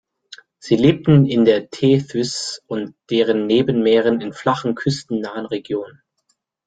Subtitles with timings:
[0.57, 6.01] Sie lebten in der Tethys und deren Nebenmeeren in flachen, küstennahen Regionen.